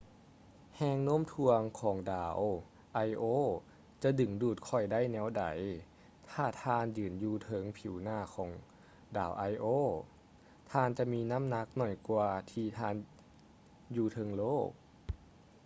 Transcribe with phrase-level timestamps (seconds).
[0.75, 2.39] ແຮງໂນ້ມຖ່ວງຂອງ ດາວ
[2.93, 3.35] ໄອໂອ io
[4.03, 5.43] ຈະດຶງດູດຂ້ອຍໄດ້ແນວໃດ?
[6.31, 8.49] ຖ້າທ່ານຢືນຢູ່ເທິງຜິວໜ້າຂອງ
[9.17, 9.79] ດາວໄອໂອ io
[10.71, 12.95] ທ່ານຈະມີນ້ຳໜັກໜ້ອຍກວ່າທີ່ທ່ານ
[13.95, 14.69] ຢູ່ເທິງໂລກ